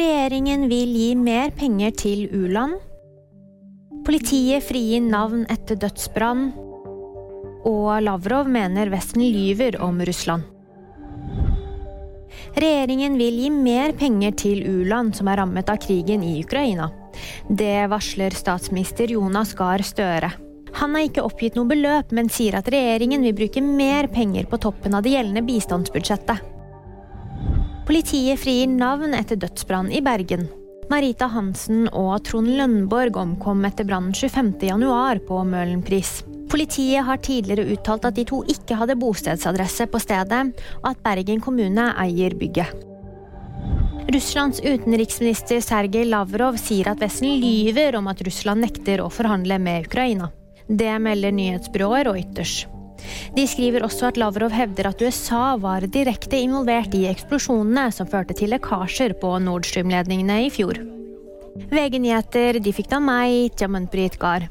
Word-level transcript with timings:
Regjeringen 0.00 0.62
vil 0.70 0.94
gi 0.96 1.08
mer 1.18 1.50
penger 1.52 1.90
til 1.92 2.22
u-land. 2.32 2.78
Politiet 4.06 4.64
frigir 4.64 5.02
navn 5.04 5.42
etter 5.52 5.76
dødsbrann. 5.82 6.46
Og 7.68 7.88
Lavrov 8.06 8.48
mener 8.48 8.88
Vesten 8.88 9.26
lyver 9.26 9.76
om 9.84 9.98
Russland. 10.08 10.46
Regjeringen 12.56 13.18
vil 13.20 13.42
gi 13.42 13.50
mer 13.52 13.92
penger 13.98 14.38
til 14.40 14.62
u-land 14.70 15.12
som 15.18 15.28
er 15.28 15.42
rammet 15.42 15.68
av 15.68 15.82
krigen 15.84 16.24
i 16.24 16.38
Ukraina. 16.46 16.88
Det 17.50 17.90
varsler 17.92 18.32
statsminister 18.32 19.12
Jonas 19.12 19.52
Gahr 19.58 19.84
Støre. 19.84 20.30
Han 20.80 20.96
har 20.96 21.10
ikke 21.10 21.26
oppgitt 21.26 21.58
noe 21.58 21.68
beløp, 21.68 22.14
men 22.16 22.32
sier 22.32 22.56
at 22.56 22.72
regjeringen 22.72 23.26
vil 23.26 23.36
bruke 23.42 23.60
mer 23.66 24.08
penger 24.08 24.48
på 24.48 24.62
toppen 24.64 24.96
av 24.96 25.04
det 25.04 25.12
gjeldende 25.18 25.44
bistandsbudsjettet. 25.50 26.56
Politiet 27.90 28.38
frigir 28.38 28.68
navn 28.70 29.16
etter 29.18 29.34
dødsbrann 29.42 29.88
i 29.90 29.98
Bergen. 29.98 30.44
Marita 30.92 31.26
Hansen 31.26 31.88
og 31.90 32.20
Trond 32.28 32.52
Lønborg 32.54 33.18
omkom 33.18 33.64
etter 33.66 33.88
brannen 33.88 34.14
25.1 34.14 35.24
på 35.26 35.40
Møhlenpris. 35.48 36.12
Politiet 36.54 37.02
har 37.08 37.18
tidligere 37.18 37.66
uttalt 37.74 38.06
at 38.06 38.14
de 38.14 38.22
to 38.30 38.44
ikke 38.54 38.78
hadde 38.78 38.94
bostedsadresse 39.02 39.88
på 39.90 39.98
stedet, 40.06 40.54
og 40.84 40.88
at 40.92 41.02
Bergen 41.02 41.42
kommune 41.42 41.90
eier 42.06 42.38
bygget. 42.38 42.70
Russlands 44.14 44.62
utenriksminister 44.62 45.58
Sergej 45.58 46.06
Lavrov 46.14 46.62
sier 46.62 46.94
at 46.94 47.02
Vesten 47.02 47.42
lyver 47.42 47.98
om 47.98 48.06
at 48.14 48.22
Russland 48.22 48.68
nekter 48.70 49.02
å 49.02 49.10
forhandle 49.10 49.58
med 49.58 49.90
Ukraina. 49.90 50.30
Det 50.70 50.94
melder 51.02 51.34
nyhetsbyrået 51.34 52.06
Reuters. 52.06 52.60
De 53.36 53.46
skriver 53.48 53.84
også 53.86 54.10
at 54.10 54.20
Lavrov 54.20 54.54
hevder 54.54 54.90
at 54.90 55.02
USA 55.02 55.56
var 55.60 55.86
direkte 55.86 56.40
involvert 56.40 56.94
i 56.98 57.06
eksplosjonene 57.10 57.88
som 57.94 58.08
førte 58.10 58.36
til 58.36 58.52
lekkasjer 58.54 59.16
på 59.20 59.36
Nord 59.44 59.68
Stream-ledningene 59.68 60.42
i 60.46 60.54
fjor. 60.54 60.80
VG-nyheter 61.70 62.60
de 62.62 62.72
fikk 62.74 62.90
da 62.92 63.02
meg, 63.02 63.50
Jamanpreet 63.60 64.18
Gahr. 64.20 64.48